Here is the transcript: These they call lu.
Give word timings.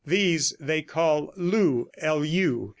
These 0.03 0.55
they 0.59 0.81
call 0.81 1.31
lu. 1.37 1.89